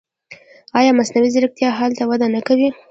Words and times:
آیا 0.79 0.91
مصنوعي 0.99 1.29
ځیرکتیا 1.33 1.69
هلته 1.79 2.01
وده 2.09 2.27
نه 2.35 2.41
کوي؟ 2.47 2.69